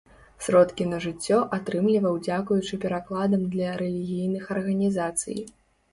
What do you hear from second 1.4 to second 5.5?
атрымліваў дзякуючы перакладам для рэлігійных арганізацый.